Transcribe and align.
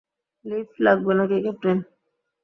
Lift 0.45 0.75
লাগবে 0.85 1.13
নাকি, 1.19 1.37
captain. 1.43 1.77